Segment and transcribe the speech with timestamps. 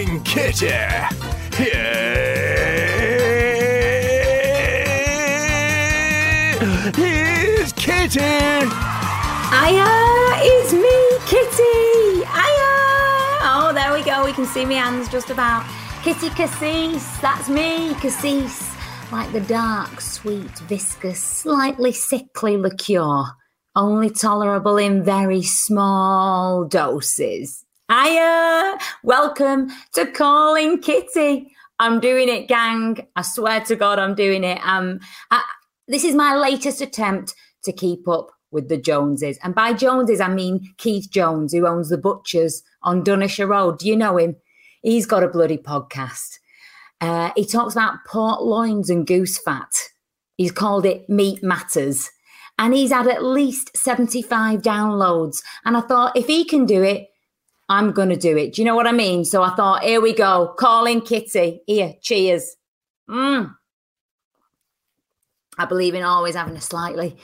[0.00, 0.66] Calling Kitty.
[1.56, 1.88] Here,
[6.94, 8.20] here's Kitty.
[9.52, 9.84] Aya,
[10.42, 12.24] it's me, Kitty.
[12.24, 12.70] Aya.
[13.42, 14.24] Oh, there we go.
[14.24, 15.66] We can see my hands just about.
[16.02, 18.74] Kitty Cassis, that's me, Cassis.
[19.12, 23.24] Like the dark, sweet, viscous, slightly sickly liqueur,
[23.76, 27.66] only tolerable in very small doses.
[27.90, 28.78] Hiya!
[29.02, 31.50] Welcome to Calling Kitty.
[31.80, 33.04] I'm doing it, gang.
[33.16, 34.60] I swear to God, I'm doing it.
[34.62, 35.00] Um,
[35.32, 35.42] I,
[35.88, 37.34] this is my latest attempt
[37.64, 39.40] to keep up with the Joneses.
[39.42, 43.80] And by Joneses, I mean Keith Jones, who owns the Butchers on Dunisher Road.
[43.80, 44.36] Do you know him?
[44.82, 46.38] He's got a bloody podcast.
[47.00, 49.74] Uh, he talks about pork loins and goose fat.
[50.36, 52.08] He's called it Meat Matters.
[52.56, 55.42] And he's had at least 75 downloads.
[55.64, 57.08] And I thought, if he can do it,
[57.70, 58.54] I'm going to do it.
[58.54, 59.24] Do you know what I mean?
[59.24, 60.54] So I thought, here we go.
[60.58, 61.62] Calling Kitty.
[61.68, 62.56] Here, cheers.
[63.08, 63.54] Mm.
[65.56, 67.16] I believe in always having a slightly,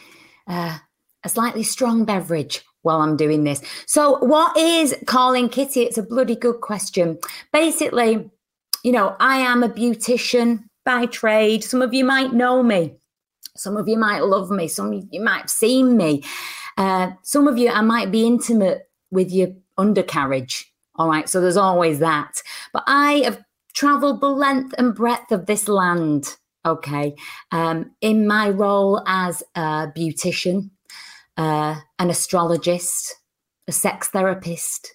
[0.46, 0.78] uh,
[1.24, 3.60] a slightly strong beverage while I'm doing this.
[3.86, 5.82] So, what is calling Kitty?
[5.82, 7.18] It's a bloody good question.
[7.52, 8.30] Basically,
[8.84, 11.64] you know, I am a beautician by trade.
[11.64, 12.94] Some of you might know me.
[13.56, 14.68] Some of you might love me.
[14.68, 16.22] Some of you might have seen me.
[16.76, 20.72] Uh, some of you, I might be intimate with your undercarriage.
[20.96, 21.28] All right.
[21.28, 22.42] So there's always that.
[22.72, 23.42] But I have
[23.74, 26.36] traveled the length and breadth of this land.
[26.64, 27.14] Okay.
[27.52, 30.70] Um, in my role as a beautician,
[31.36, 33.14] uh, an astrologist,
[33.68, 34.94] a sex therapist,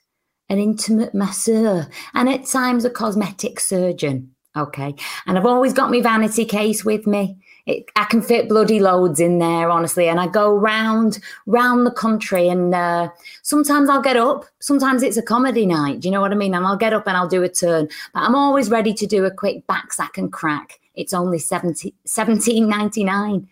[0.50, 4.32] an intimate masseur, and at times a cosmetic surgeon.
[4.58, 4.96] Okay.
[5.26, 7.38] And I've always got my vanity case with me.
[7.66, 10.08] It, I can fit bloody loads in there, honestly.
[10.08, 12.48] And I go round, round the country.
[12.48, 13.10] And uh,
[13.44, 14.46] sometimes I'll get up.
[14.60, 16.00] Sometimes it's a comedy night.
[16.00, 16.56] Do you know what I mean?
[16.56, 17.88] And I'll get up and I'll do a turn.
[18.14, 20.80] But I'm always ready to do a quick back sack and crack.
[20.96, 23.48] It's only 70, 17.99.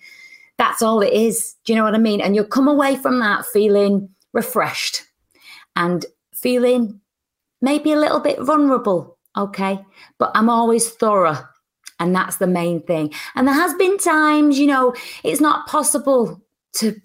[0.58, 1.56] That's all it is.
[1.64, 2.20] Do you know what I mean?
[2.20, 5.04] And you'll come away from that feeling refreshed
[5.76, 7.00] and feeling
[7.62, 9.18] maybe a little bit vulnerable.
[9.38, 9.86] Okay.
[10.18, 11.38] But I'm always thorough.
[12.00, 13.14] And that's the main thing.
[13.36, 14.94] And there has been times, you know,
[15.24, 16.42] it's not possible
[16.76, 16.96] to,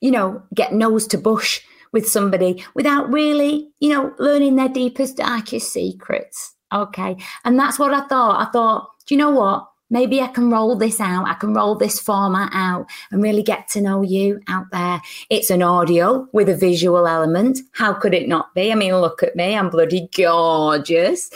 [0.00, 1.60] you know, get nose to bush
[1.92, 6.54] with somebody without really, you know, learning their deepest, darkest secrets.
[6.74, 7.16] Okay.
[7.44, 8.46] And that's what I thought.
[8.46, 9.66] I thought, do you know what?
[9.88, 11.28] Maybe I can roll this out.
[11.28, 15.00] I can roll this format out and really get to know you out there.
[15.30, 17.60] It's an audio with a visual element.
[17.72, 18.72] How could it not be?
[18.72, 19.56] I mean, look at me.
[19.56, 21.30] I'm bloody gorgeous.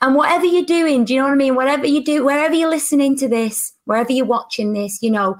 [0.00, 1.56] And whatever you're doing, do you know what I mean?
[1.56, 5.36] Whatever you do, wherever you're listening to this, wherever you're watching this, you know,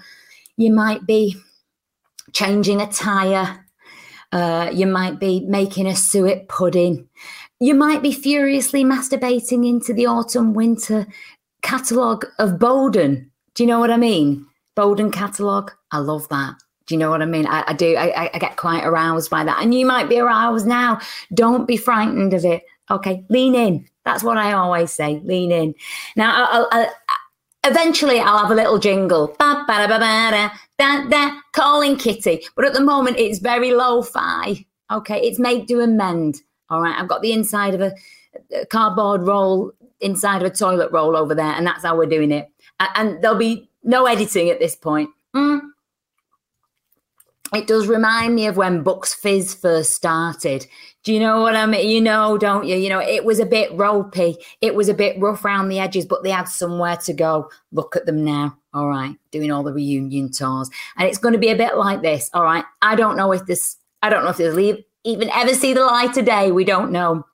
[0.57, 1.37] you might be
[2.33, 3.65] changing a tire.
[4.33, 7.09] Uh, you might be making a suet pudding.
[7.61, 11.07] You might be furiously masturbating into the autumn winter
[11.63, 13.31] catalogue of Boden.
[13.55, 14.47] Do you know what I mean?
[14.75, 15.73] Boden catalogue.
[15.91, 16.55] I love that.
[16.87, 17.47] Do you know what I mean?
[17.47, 17.97] I, I do.
[17.97, 19.63] I, I, get quite aroused by that.
[19.63, 21.01] And you might be aroused now.
[21.35, 22.63] Don't be frightened of it.
[22.91, 23.25] Okay.
[23.29, 23.87] Lean in.
[24.07, 25.21] That's what I always say.
[25.25, 25.75] Lean in.
[26.17, 26.91] Now, I'll, I'll,
[27.65, 29.29] eventually I'll have a little jingle.
[29.39, 32.43] Ba, ba, ba, da, da, calling Kitty.
[32.57, 34.65] But at the moment, it's very lo fi.
[34.91, 35.21] Okay.
[35.21, 36.41] It's make, do, and mend.
[36.71, 36.99] All right.
[36.99, 37.93] I've got the inside of a,
[38.55, 42.33] a cardboard roll inside of a toilet roll over there, and that's how we're doing
[42.33, 42.49] it.
[42.95, 45.11] And there'll be no editing at this point.
[45.35, 45.61] Mm.
[47.55, 50.67] It does remind me of when Bucks Fizz first started.
[51.03, 51.89] Do you know what I mean?
[51.89, 52.77] You know, don't you?
[52.77, 54.37] You know, it was a bit ropey.
[54.61, 57.51] It was a bit rough around the edges, but they had somewhere to go.
[57.73, 58.59] Look at them now.
[58.75, 62.03] All right, doing all the reunion tours, and it's going to be a bit like
[62.03, 62.29] this.
[62.35, 63.79] All right, I don't know if this.
[64.03, 66.53] I don't know if this even ever see the light of day.
[66.53, 67.25] We don't know.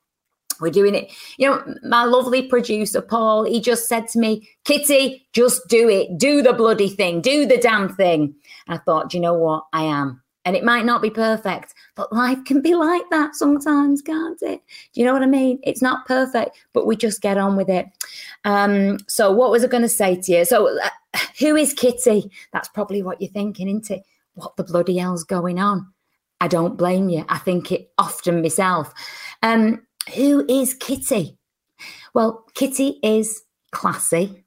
[0.60, 1.12] We're doing it.
[1.36, 6.18] You know, my lovely producer, Paul, he just said to me, Kitty, just do it.
[6.18, 7.20] Do the bloody thing.
[7.20, 8.34] Do the damn thing.
[8.68, 9.64] I thought, you know what?
[9.72, 10.22] I am.
[10.46, 14.60] And it might not be perfect, but life can be like that sometimes, can't it?
[14.92, 15.58] Do you know what I mean?
[15.62, 17.86] It's not perfect, but we just get on with it.
[18.44, 20.44] Um, so, what was I going to say to you?
[20.44, 20.88] So, uh,
[21.38, 22.30] who is Kitty?
[22.52, 24.02] That's probably what you're thinking, isn't it?
[24.34, 25.90] What the bloody hell's going on?
[26.40, 27.24] I don't blame you.
[27.30, 28.92] I think it often myself.
[29.42, 29.80] Um,
[30.14, 31.38] who is Kitty?
[32.12, 33.42] Well, Kitty is
[33.72, 34.44] classy.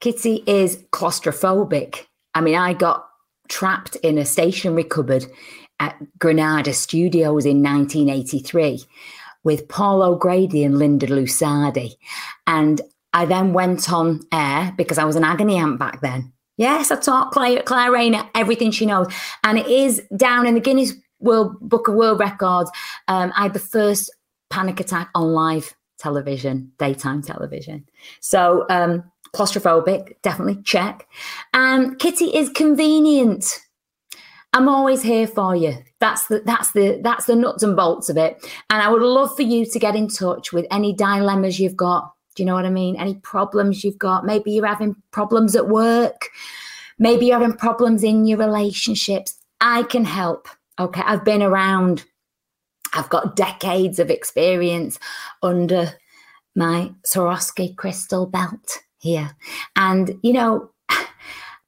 [0.00, 2.06] Kitty is claustrophobic.
[2.34, 3.06] I mean, I got
[3.48, 5.26] trapped in a stationery cupboard
[5.80, 8.84] at Granada Studios in 1983
[9.42, 11.96] with Paul O'Grady and Linda Lusardi.
[12.46, 12.80] And
[13.12, 16.32] I then went on air because I was an agony aunt back then.
[16.56, 19.12] Yes, I taught Claire, Claire Rayner everything she knows.
[19.42, 20.92] And it is down in the Guinness
[21.24, 22.70] World Book of World Records.
[23.08, 24.14] Um, I had the first
[24.50, 27.86] panic attack on live television, daytime television.
[28.20, 29.04] So, um,
[29.34, 31.08] claustrophobic, definitely check.
[31.52, 33.60] And Kitty is convenient.
[34.52, 35.74] I'm always here for you.
[35.98, 38.38] That's the that's the that's the nuts and bolts of it.
[38.70, 42.12] And I would love for you to get in touch with any dilemmas you've got.
[42.36, 42.96] Do you know what I mean?
[42.96, 44.24] Any problems you've got?
[44.24, 46.28] Maybe you're having problems at work.
[46.98, 49.34] Maybe you're having problems in your relationships.
[49.60, 50.48] I can help.
[50.78, 51.02] Okay.
[51.04, 52.04] I've been around.
[52.94, 54.98] I've got decades of experience
[55.42, 55.92] under
[56.54, 59.36] my Swarovski crystal belt here.
[59.76, 60.70] And, you know,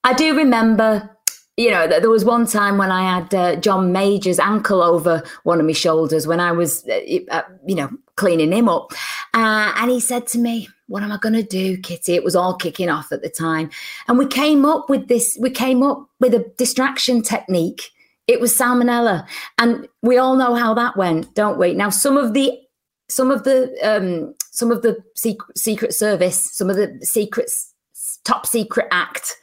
[0.04, 1.16] I do remember
[1.56, 5.58] you know, there was one time when I had uh, John Major's ankle over one
[5.58, 7.00] of my shoulders when I was, uh,
[7.30, 8.92] uh you know, cleaning him up.
[9.32, 12.14] Uh, and he said to me, What am I going to do, Kitty?
[12.14, 13.70] It was all kicking off at the time.
[14.06, 17.90] And we came up with this, we came up with a distraction technique.
[18.26, 19.26] It was salmonella.
[19.58, 21.74] And we all know how that went, don't we?
[21.74, 22.58] Now, some of the,
[23.08, 27.72] some of the, um, some of the secret, secret service, some of the secrets,
[28.24, 29.36] top secret act,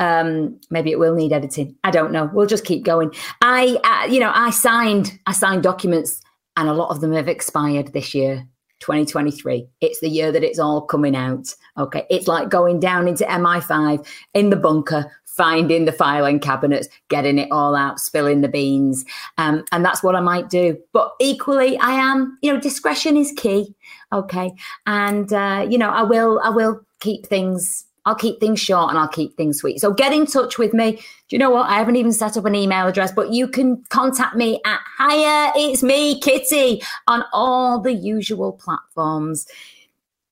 [0.00, 1.76] um, maybe it will need editing.
[1.84, 2.28] I don't know.
[2.32, 3.12] We'll just keep going.
[3.40, 6.20] I, uh, you know, I signed, I signed documents,
[6.56, 8.46] and a lot of them have expired this year.
[8.84, 9.66] 2023.
[9.80, 11.54] It's the year that it's all coming out.
[11.78, 12.06] Okay.
[12.10, 17.48] It's like going down into MI5 in the bunker, finding the filing cabinets, getting it
[17.50, 19.04] all out, spilling the beans.
[19.38, 20.78] Um, and that's what I might do.
[20.92, 23.74] But equally, I am, you know, discretion is key.
[24.12, 24.52] Okay.
[24.86, 28.98] And, uh, you know, I will, I will keep things I'll keep things short and
[28.98, 29.80] I'll keep things sweet.
[29.80, 30.92] So get in touch with me.
[30.92, 31.70] Do you know what?
[31.70, 35.52] I haven't even set up an email address, but you can contact me at Hiya,
[35.56, 39.46] it's me, Kitty, on all the usual platforms.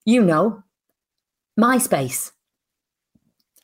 [0.04, 0.62] You know,
[1.58, 2.32] MySpace.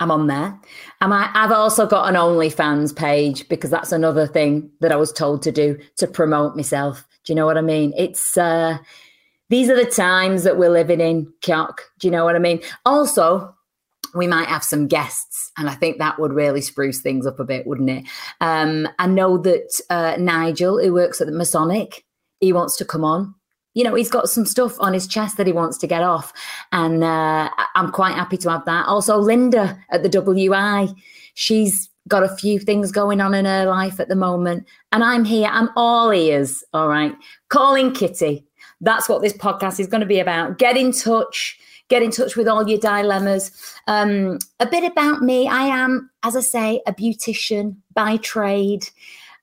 [0.00, 0.58] I'm on there.
[1.00, 5.12] And I, I've also got an OnlyFans page because that's another thing that I was
[5.12, 7.04] told to do to promote myself.
[7.24, 7.92] Do you know what I mean?
[7.96, 8.78] It's uh
[9.50, 11.78] these are the times that we're living in, Kyock.
[11.98, 12.60] Do you know what I mean?
[12.84, 13.54] Also,
[14.14, 17.44] we might have some guests, and I think that would really spruce things up a
[17.44, 18.04] bit, wouldn't it?
[18.40, 22.04] Um, I know that uh, Nigel, who works at the Masonic,
[22.40, 23.34] he wants to come on.
[23.74, 26.32] You know, he's got some stuff on his chest that he wants to get off,
[26.72, 28.86] and uh, I'm quite happy to have that.
[28.86, 30.88] Also, Linda at the WI,
[31.34, 35.24] she's got a few things going on in her life at the moment, and I'm
[35.24, 35.48] here.
[35.50, 36.64] I'm all ears.
[36.72, 37.14] All right,
[37.48, 38.44] calling Kitty.
[38.80, 40.58] That's what this podcast is going to be about.
[40.58, 41.58] Get in touch
[41.88, 43.50] get in touch with all your dilemmas.
[43.86, 48.88] Um, a bit about me I am, as I say, a beautician by trade.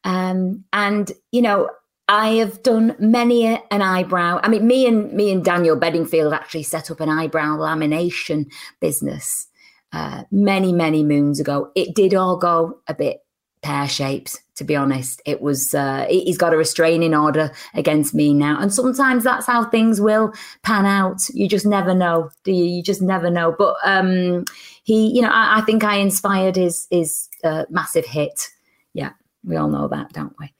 [0.03, 1.69] Um, and, you know,
[2.07, 4.39] I have done many an eyebrow.
[4.43, 9.47] I mean, me and me and Daniel Bedingfield actually set up an eyebrow lamination business
[9.91, 11.71] uh, many, many moons ago.
[11.75, 13.24] It did all go a bit
[13.65, 15.21] pear shapes to be honest.
[15.25, 18.59] It was uh, he's got a restraining order against me now.
[18.59, 20.33] And sometimes that's how things will
[20.63, 21.27] pan out.
[21.33, 22.63] You just never know do you?
[22.63, 23.55] You just never know.
[23.57, 24.45] But um
[24.83, 28.49] he you know i, I think i inspired his his uh, massive hit.
[28.93, 29.11] Yeah
[29.43, 30.53] we all know that don't we?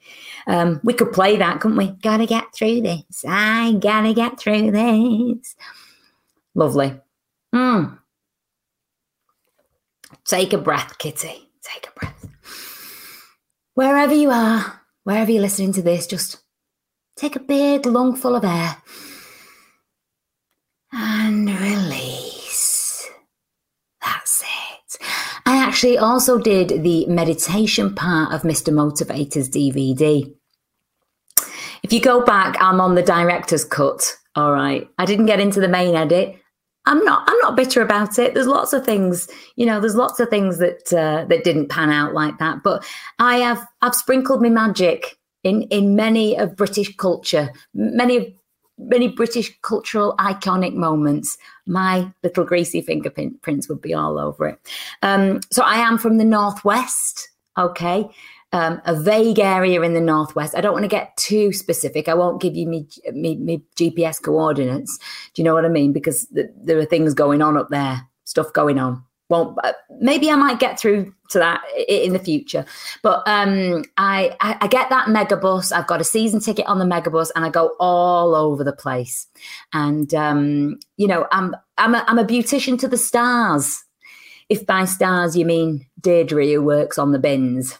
[0.48, 1.92] Um we could play that couldn't we?
[2.02, 3.24] Gotta get through this.
[3.26, 5.54] I gotta get through this.
[6.54, 7.00] Lovely.
[7.54, 7.98] Mm.
[10.24, 11.48] take a breath kitty.
[11.62, 12.15] Take a breath
[13.76, 16.38] wherever you are, wherever you're listening to this, just
[17.14, 18.78] take a big lungful of air
[20.92, 23.08] and release.
[24.02, 24.98] That's it.
[25.44, 28.72] I actually also did the meditation part of Mr.
[28.72, 30.34] Motivator's DVD.
[31.82, 34.16] If you go back, I'm on the director's cut.
[34.34, 34.88] All right.
[34.98, 36.36] I didn't get into the main edit.
[36.86, 37.24] I'm not.
[37.26, 38.34] I'm not bitter about it.
[38.34, 39.80] There's lots of things, you know.
[39.80, 42.62] There's lots of things that uh, that didn't pan out like that.
[42.62, 42.84] But
[43.18, 43.66] I have.
[43.82, 48.26] I've sprinkled my magic in in many of British culture, many of
[48.78, 51.38] many British cultural iconic moments.
[51.66, 54.58] My little greasy fingerprints would be all over it.
[55.02, 57.30] Um, so I am from the northwest.
[57.58, 58.08] Okay,
[58.56, 60.54] um, a vague area in the northwest.
[60.56, 62.08] I don't want to get too specific.
[62.08, 64.98] I won't give you me, me, me GPS coordinates.
[65.34, 65.92] Do you know what I mean?
[65.92, 69.04] Because th- there are things going on up there, stuff going on.
[69.28, 72.64] Well, uh, maybe I might get through to that in the future.
[73.02, 75.70] But um, I, I, I get that megabus.
[75.70, 79.26] I've got a season ticket on the megabus, and I go all over the place.
[79.74, 83.84] And um, you know, I'm I'm a, I'm a beautician to the stars.
[84.48, 87.76] If by stars you mean Deirdre who works on the bins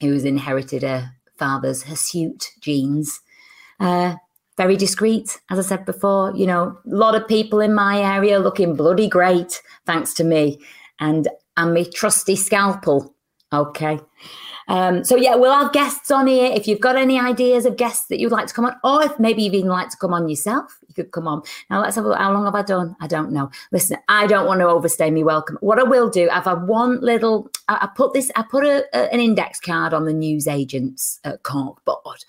[0.00, 3.20] who's inherited her father's hirsute genes.
[3.80, 4.16] Uh,
[4.56, 6.34] very discreet, as I said before.
[6.34, 10.60] You know, a lot of people in my area looking bloody great, thanks to me
[10.98, 13.14] and and my trusty scalpel.
[13.52, 14.00] Okay.
[14.68, 16.52] Um, so yeah, we'll have guests on here.
[16.52, 19.18] If you've got any ideas of guests that you'd like to come on, or if
[19.18, 21.42] maybe you'd even like to come on yourself, you could come on.
[21.70, 22.18] Now let's have a look.
[22.18, 22.94] How long have I done?
[23.00, 23.50] I don't know.
[23.72, 25.58] Listen, I don't want to overstay me welcome.
[25.60, 27.50] What I will do, I've had one little.
[27.68, 28.30] I, I put this.
[28.36, 32.24] I put a, a, an index card on the news agents Cork board,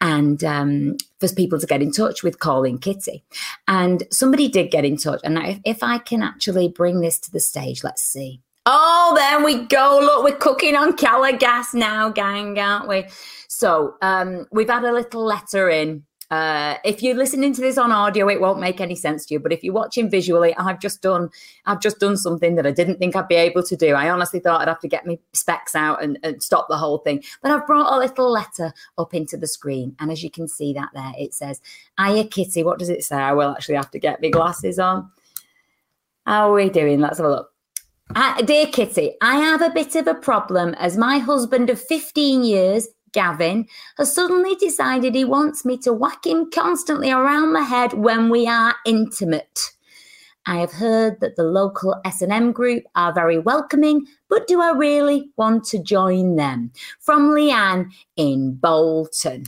[0.00, 3.24] and um, for people to get in touch with calling Kitty.
[3.68, 5.20] And somebody did get in touch.
[5.24, 8.40] And if, if I can actually bring this to the stage, let's see.
[8.68, 10.00] Oh, there we go.
[10.02, 13.04] Look, we're cooking on Calor Gas now, gang, aren't we?
[13.46, 16.02] So um, we've had a little letter in.
[16.32, 19.38] Uh, if you're listening to this on audio, it won't make any sense to you.
[19.38, 21.30] But if you're watching visually, I've just done
[21.66, 23.94] I've just done something that I didn't think I'd be able to do.
[23.94, 26.98] I honestly thought I'd have to get my specs out and, and stop the whole
[26.98, 27.22] thing.
[27.42, 30.72] But I've brought a little letter up into the screen, and as you can see
[30.72, 31.60] that there, it says,
[32.00, 33.14] "Hiya, Kitty." What does it say?
[33.14, 35.08] I will actually have to get my glasses on.
[36.26, 36.98] How are we doing?
[36.98, 37.52] Let's have a look.
[38.14, 42.44] Uh, dear Kitty, I have a bit of a problem as my husband of 15
[42.44, 43.66] years, Gavin,
[43.98, 48.46] has suddenly decided he wants me to whack him constantly around the head when we
[48.46, 49.72] are intimate.
[50.46, 55.32] I have heard that the local S&M group are very welcoming, but do I really
[55.36, 56.70] want to join them?
[57.00, 59.44] From Leanne in Bolton.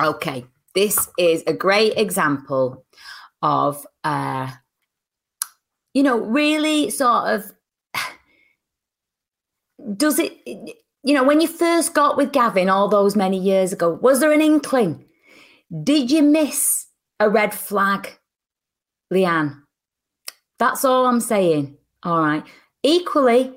[0.00, 2.84] Okay, this is a great example
[3.40, 4.50] of, uh,
[5.94, 7.52] you know, really sort of
[9.96, 13.90] does it you know when you first got with gavin all those many years ago
[13.90, 15.04] was there an inkling?
[15.82, 16.86] Did you miss
[17.18, 18.18] a red flag
[19.12, 19.62] leanne?
[20.58, 22.44] That's all i'm saying all right?
[22.82, 23.52] Equally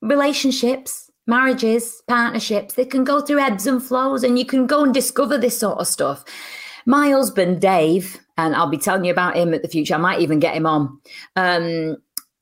[0.00, 4.94] relationships marriages partnerships they can go through ebbs and flows and you can go and
[4.94, 6.24] discover this sort of stuff.
[6.86, 10.20] My husband dave and i'll be telling you about him at the future i might
[10.20, 11.00] even get him on
[11.36, 11.96] um,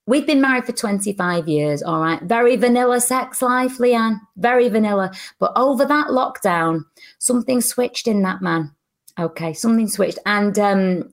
[0.06, 2.22] We've been married for 25 years, all right.
[2.22, 4.20] Very vanilla sex life, Leanne.
[4.36, 5.10] Very vanilla.
[5.40, 6.82] But over that lockdown,
[7.18, 8.70] something switched in that man.
[9.18, 10.18] Okay, something switched.
[10.24, 11.10] And um,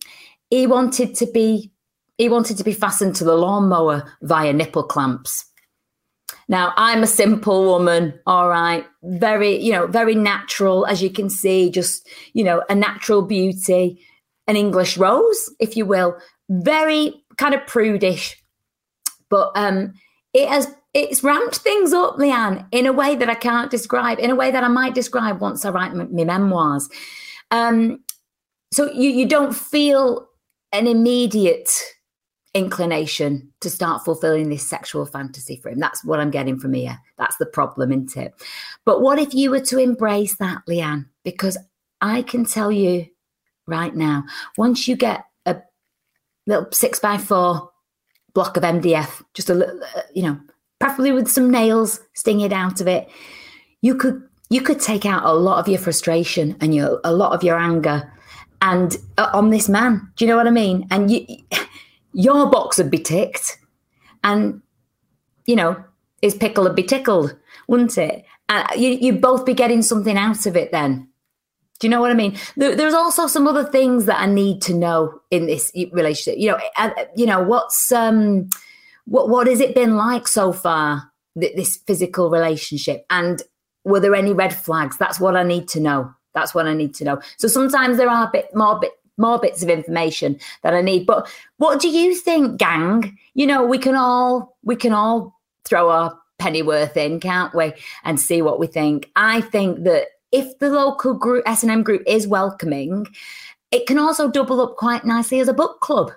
[0.50, 1.72] he wanted to be
[2.18, 5.46] he wanted to be fastened to the lawnmower via nipple clamps.
[6.48, 8.86] Now, I'm a simple woman, all right.
[9.02, 14.00] Very, you know, very natural, as you can see, just, you know, a natural beauty,
[14.48, 16.18] an English rose, if you will.
[16.50, 18.43] Very kind of prudish,
[19.34, 19.96] but um,
[20.36, 24.30] it has it's ramped things up, Leanne, in a way that I can't describe, in
[24.30, 26.88] a way that I might describe once I write my, memoirs.
[27.50, 28.04] Um,
[28.72, 30.28] so you you don't feel
[30.72, 31.72] an immediate
[32.54, 35.80] inclination to start fulfilling this sexual fantasy for him.
[35.80, 37.00] That's what I'm getting from here.
[37.18, 38.36] That's the problem, isn't it?
[38.86, 41.08] But what if you were to embrace that, Leanne?
[41.24, 41.58] Because
[42.02, 43.08] I can tell you
[43.66, 44.26] right now,
[44.60, 45.60] once you get a
[46.46, 47.73] little six by four
[48.34, 50.40] block of MDF, just a little, uh, you know,
[50.80, 53.10] preferably with some nails, sting it out of it.
[53.82, 57.34] You could you could take out a lot of your frustration and your a lot
[57.34, 58.12] of your anger
[58.62, 60.12] and uh, on this man.
[60.16, 60.88] Do you know what I mean?
[60.90, 61.26] And you,
[62.14, 63.58] your box would be ticked,
[64.24, 64.62] and
[65.46, 65.84] you know
[66.22, 67.36] his pickle would be tickled,
[67.68, 68.26] wouldn't it?
[68.50, 71.10] And you you'd both be getting something out of it then.
[71.84, 72.38] Do you know what I mean?
[72.56, 76.40] There, there's also some other things that I need to know in this relationship.
[76.40, 78.48] You know, you know what's um,
[79.04, 81.12] what what has it been like so far?
[81.36, 83.42] This physical relationship, and
[83.84, 84.98] were there any red flags?
[84.98, 86.10] That's what I need to know.
[86.34, 87.20] That's what I need to know.
[87.36, 91.06] So sometimes there are a bit more bit more bits of information that I need.
[91.06, 93.18] But what do you think, gang?
[93.34, 97.74] You know, we can all we can all throw our pennyworth in, can't we?
[98.06, 99.12] And see what we think.
[99.18, 103.06] I think that if the local group S&M group is welcoming,
[103.72, 106.12] it can also double up quite nicely as a book club.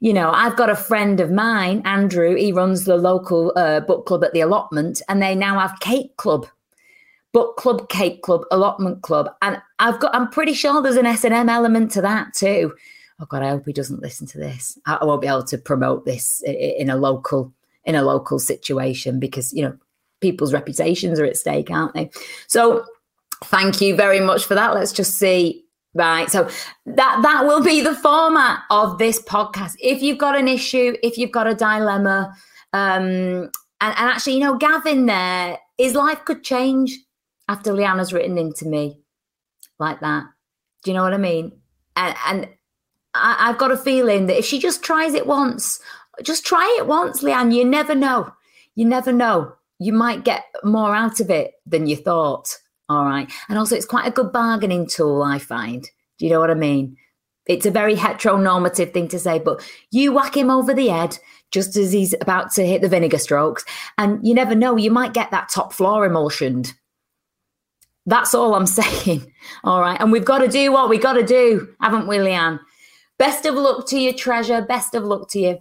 [0.00, 2.36] You know, I've got a friend of mine, Andrew.
[2.36, 6.16] He runs the local uh, book club at the allotment, and they now have cake
[6.16, 6.46] club,
[7.32, 10.14] book club, cake club, allotment club, and I've got.
[10.14, 12.74] I'm pretty sure there's an S and M element to that too.
[13.20, 14.78] Oh God, I hope he doesn't listen to this.
[14.86, 17.52] I won't be able to promote this in a local
[17.84, 19.76] in a local situation because you know
[20.20, 22.10] people's reputations are at stake, aren't they?
[22.46, 22.84] So
[23.44, 24.74] Thank you very much for that.
[24.74, 25.64] Let's just see.
[25.94, 26.30] Right.
[26.30, 26.48] So
[26.86, 29.74] that that will be the format of this podcast.
[29.78, 32.34] If you've got an issue, if you've got a dilemma,
[32.72, 36.98] um, and, and actually, you know, Gavin there, his life could change
[37.48, 39.00] after Leanna's written into me
[39.78, 40.24] like that.
[40.82, 41.52] Do you know what I mean?
[41.96, 42.48] And, and
[43.14, 45.80] I, have got a feeling that if she just tries it once,
[46.22, 47.54] just try it once, Leanne.
[47.54, 48.32] You never know.
[48.74, 49.54] You never know.
[49.78, 52.48] You might get more out of it than you thought.
[52.88, 53.30] All right.
[53.48, 55.82] And also, it's quite a good bargaining tool, I find.
[55.82, 56.96] Do you know what I mean?
[57.48, 61.18] it's a very heteronormative thing to say, but you whack him over the head
[61.50, 63.64] just as he's about to hit the vinegar strokes,
[63.96, 66.74] and you never know, you might get that top floor emulsioned.
[68.04, 69.32] That's all I'm saying.
[69.64, 69.98] All right.
[69.98, 72.60] And we've got to do what we got to do, haven't we, Leanne?
[73.18, 74.60] Best of luck to you, treasure.
[74.60, 75.58] Best of luck to you.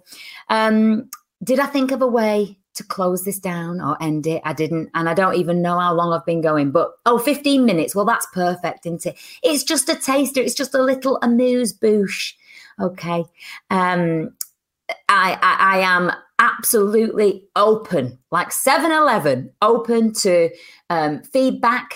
[0.49, 1.09] Um,
[1.43, 4.41] did I think of a way to close this down or end it?
[4.45, 4.89] I didn't.
[4.93, 6.71] And I don't even know how long I've been going.
[6.71, 7.95] But oh, 15 minutes.
[7.95, 9.17] Well, that's perfect, isn't it?
[9.43, 10.41] It's just a taster.
[10.41, 12.33] It's just a little amuse bouche.
[12.79, 13.25] Okay.
[13.69, 14.33] Um,
[15.09, 20.49] I, I, I am absolutely open, like 7 Eleven, open to
[20.89, 21.93] um, feedback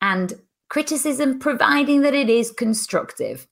[0.00, 0.34] and
[0.68, 3.46] criticism, providing that it is constructive.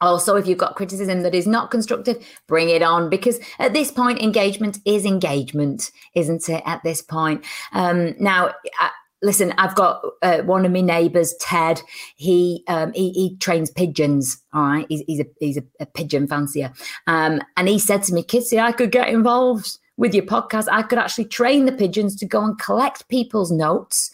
[0.00, 3.90] Also, if you've got criticism that is not constructive, bring it on because at this
[3.90, 6.62] point, engagement is engagement, isn't it?
[6.66, 8.52] At this point, um, now.
[8.78, 8.90] I,
[9.22, 11.80] listen, I've got uh, one of my neighbours, Ted.
[12.16, 14.42] He, um, he, he trains pigeons.
[14.52, 16.72] All right, he's, he's a he's a, a pigeon fancier,
[17.06, 20.66] um, and he said to me, "Kitsy, I could get involved with your podcast.
[20.70, 24.10] I could actually train the pigeons to go and collect people's notes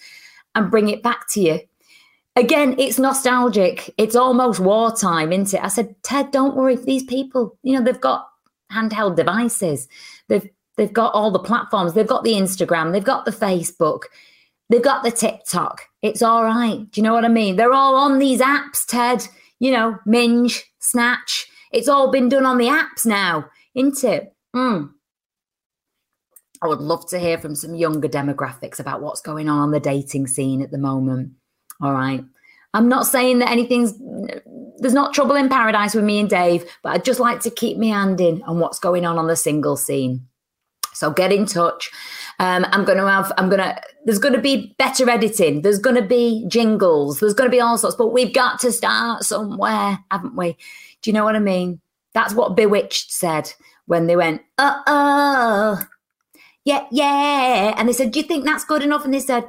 [0.55, 1.61] and bring it back to you."
[2.35, 3.93] Again, it's nostalgic.
[3.99, 5.63] It's almost wartime, isn't it?
[5.63, 6.77] I said, Ted, don't worry.
[6.77, 8.27] These people, you know, they've got
[8.73, 9.87] handheld devices.
[10.29, 11.93] They've they've got all the platforms.
[11.93, 12.93] They've got the Instagram.
[12.93, 14.05] They've got the Facebook.
[14.71, 15.83] They've got the TikTok.
[16.01, 16.91] It's all right.
[16.91, 17.57] Do you know what I mean?
[17.57, 19.27] They're all on these apps, Ted.
[19.61, 21.47] You know, Minge, Snatch.
[21.71, 24.35] It's all been done on the apps now, isn't it?
[24.57, 24.91] Mm.
[26.63, 29.81] I would love to hear from some younger demographics about what's going on on the
[29.81, 31.33] dating scene at the moment.
[31.83, 32.25] All right.
[32.75, 33.93] I'm not saying that anything's
[34.79, 37.77] there's not trouble in paradise with me and Dave, but I'd just like to keep
[37.77, 40.27] me hand in on what's going on on the single scene.
[40.95, 41.91] So get in touch.
[42.39, 45.63] Um, I'm going to have, I'm going to, there's going to be better editing.
[45.63, 47.21] There's going to be jingles.
[47.21, 50.57] There's going to be all sorts, but we've got to start somewhere, haven't we?
[51.03, 51.81] Do you know what I mean?
[52.15, 53.53] That's what B*Witched said
[53.87, 55.83] when they went, uh oh,
[56.65, 57.75] yeah, yeah.
[57.77, 59.05] And they said, do you think that's good enough?
[59.05, 59.45] And they said,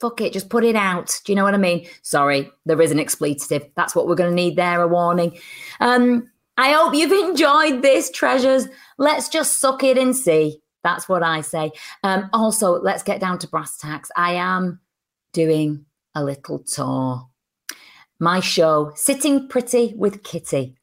[0.00, 1.20] fuck it, just put it out.
[1.24, 1.86] Do you know what I mean?
[2.02, 3.66] Sorry, there is an expletive.
[3.76, 5.38] That's what we're going to need there, a warning.
[5.80, 8.68] Um, I hope you've enjoyed this, treasures.
[8.98, 10.60] Let's just suck it and see.
[10.82, 11.72] That's what I say.
[12.02, 14.10] Um, also, let's get down to brass tacks.
[14.16, 14.80] I am
[15.32, 15.84] doing
[16.14, 17.28] a little tour.
[18.20, 20.77] My show, Sitting Pretty with Kitty,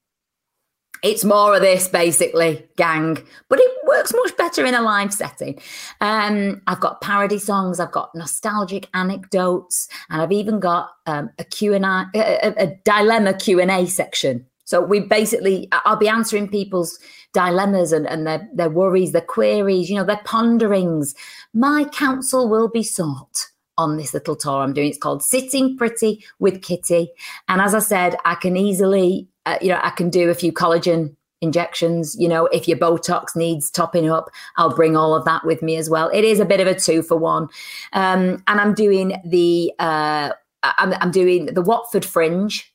[1.05, 5.59] it's more of this basically gang but it works much better in a live setting
[6.01, 11.43] um, i've got parody songs i've got nostalgic anecdotes and i've even got um, a
[11.43, 11.79] q&a
[12.15, 16.97] a, a dilemma q&a section so we basically i'll be answering people's
[17.33, 21.13] dilemmas and, and their, their worries their queries you know their ponderings
[21.53, 24.87] my counsel will be sought on this little tour I'm doing.
[24.87, 27.09] It's called Sitting Pretty with Kitty.
[27.49, 30.51] And as I said, I can easily uh, you know, I can do a few
[30.51, 32.15] collagen injections.
[32.17, 35.75] You know, if your Botox needs topping up, I'll bring all of that with me
[35.77, 36.09] as well.
[36.13, 37.49] It is a bit of a two for one.
[37.93, 40.31] Um, and I'm doing the, uh,
[40.63, 42.71] I'm, I'm doing the Watford Fringe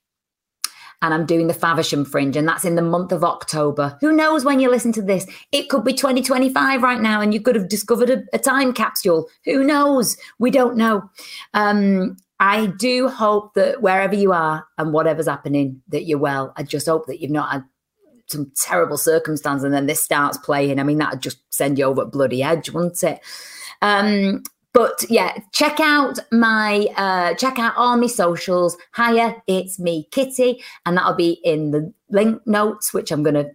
[1.03, 3.97] and I'm doing the Faversham Fringe, and that's in the month of October.
[4.01, 5.27] Who knows when you listen to this?
[5.51, 9.29] It could be 2025 right now, and you could have discovered a, a time capsule.
[9.47, 10.17] Who knows?
[10.39, 11.09] We don't know.
[11.55, 16.55] Um, I do hope that wherever you are and whatever's happening, that you're well.
[16.57, 17.65] I just hope that you've not had
[18.29, 20.81] some terrible circumstance and then this starts playing.
[20.81, 23.21] I mean, that'd just send you over bloody edge, wouldn't it?
[23.83, 28.77] Um, but yeah, check out my uh, check out all my socials.
[28.97, 33.51] Hiya, it's me, Kitty, and that'll be in the link notes, which I'm gonna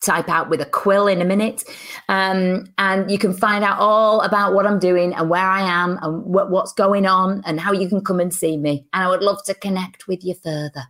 [0.00, 1.64] type out with a quill in a minute.
[2.08, 5.98] Um, and you can find out all about what I'm doing and where I am
[6.02, 8.86] and what, what's going on and how you can come and see me.
[8.92, 10.84] And I would love to connect with you further.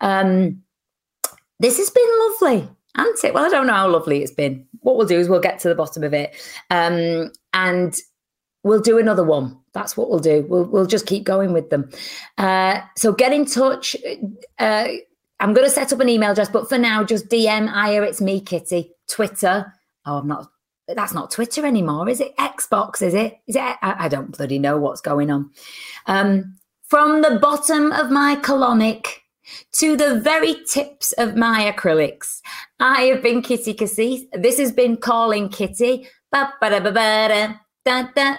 [0.00, 0.62] Um,
[1.60, 3.34] this has been lovely, hasn't it?
[3.34, 4.66] Well, I don't know how lovely it's been.
[4.80, 6.36] What we'll do is we'll get to the bottom of it.
[6.70, 7.96] Um, and
[8.62, 9.58] we'll do another one.
[9.72, 10.46] That's what we'll do.
[10.48, 11.90] We'll we'll just keep going with them.
[12.36, 13.96] Uh, so get in touch.
[14.58, 14.88] Uh,
[15.40, 18.20] I'm going to set up an email address, but for now, just DM Aya, it's
[18.20, 18.92] me, Kitty.
[19.08, 19.72] Twitter.
[20.04, 20.48] Oh, I'm not.
[20.88, 22.36] That's not Twitter anymore, is it?
[22.36, 23.38] Xbox, is it?
[23.46, 23.60] Is it?
[23.60, 25.50] I, I don't bloody know what's going on.
[26.06, 26.56] Um,
[26.88, 29.06] from the bottom of my colonic
[29.72, 32.40] to the very tips of my acrylics,
[32.80, 34.22] I have been Kitty Cassis.
[34.32, 36.08] This has been Calling Kitty.
[36.30, 37.54] Ba-ba-da-ba-ba-da,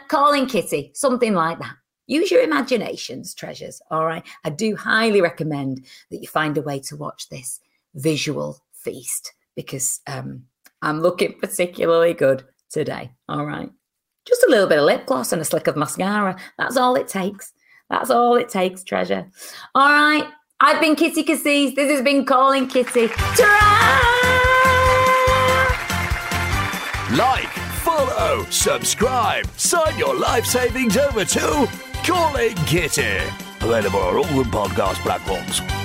[0.08, 1.76] calling Kitty, something like that.
[2.10, 3.84] Use your imaginations, treasures.
[3.91, 4.26] All right.
[4.43, 7.60] I do highly recommend that you find a way to watch this
[7.93, 10.45] visual feast because um,
[10.82, 13.12] I'm looking particularly good today.
[13.30, 13.69] All right.
[14.28, 16.36] Just a little bit of lip gloss and a slick of mascara.
[16.58, 17.54] That's all it takes.
[17.91, 19.30] That's all it takes, treasure.
[19.76, 20.28] All right.
[20.60, 21.76] I've been Kitty Cassis.
[21.76, 23.10] This has been Calling Kitty.
[23.10, 23.98] Ta-ra!
[27.15, 27.50] Like,
[27.84, 33.18] follow, subscribe, sign your life savings over to Calling Kitty.
[33.62, 35.79] Available on all the podcast platforms.